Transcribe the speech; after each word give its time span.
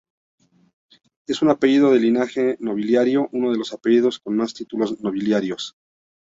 Es 1.27 1.43
un 1.43 1.51
apellido 1.51 1.91
de 1.91 1.99
linaje 1.99 2.57
nobiliario, 2.59 3.29
uno 3.33 3.51
de 3.51 3.59
los 3.59 3.71
apellidos 3.71 4.17
con 4.17 4.35
más 4.35 4.55
títulos 4.55 4.99
nobiliarios. 4.99 5.75